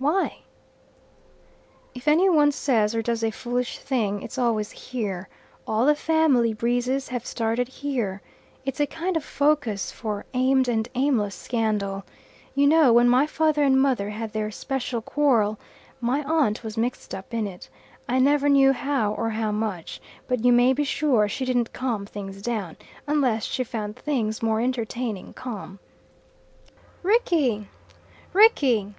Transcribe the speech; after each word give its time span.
"Why?" 0.00 0.38
"If 1.94 2.08
any 2.08 2.28
one 2.28 2.50
says 2.50 2.92
or 2.92 3.02
does 3.02 3.22
a 3.22 3.30
foolish 3.30 3.78
thing 3.78 4.20
it's 4.20 4.36
always 4.36 4.72
here. 4.72 5.28
All 5.64 5.86
the 5.86 5.94
family 5.94 6.52
breezes 6.52 7.06
have 7.10 7.24
started 7.24 7.68
here. 7.68 8.20
It's 8.64 8.80
a 8.80 8.86
kind 8.88 9.16
of 9.16 9.22
focus 9.24 9.92
for 9.92 10.26
aimed 10.34 10.66
and 10.66 10.88
aimless 10.96 11.36
scandal. 11.36 12.02
You 12.52 12.66
know, 12.66 12.92
when 12.94 13.08
my 13.08 13.28
father 13.28 13.62
and 13.62 13.80
mother 13.80 14.10
had 14.10 14.32
their 14.32 14.50
special 14.50 15.00
quarrel, 15.00 15.56
my 16.00 16.24
aunt 16.24 16.64
was 16.64 16.76
mixed 16.76 17.14
up 17.14 17.32
in 17.32 17.46
it, 17.46 17.68
I 18.08 18.18
never 18.18 18.48
knew 18.48 18.72
how 18.72 19.12
or 19.14 19.30
how 19.30 19.52
much 19.52 20.00
but 20.26 20.44
you 20.44 20.50
may 20.52 20.72
be 20.72 20.82
sure 20.82 21.28
she 21.28 21.44
didn't 21.44 21.72
calm 21.72 22.06
things 22.06 22.42
down, 22.42 22.76
unless 23.06 23.44
she 23.44 23.62
found 23.62 23.94
things 23.94 24.42
more 24.42 24.60
entertaining 24.60 25.32
calm." 25.34 25.78
"Rickie! 27.04 27.68
Rickie!" 28.32 28.92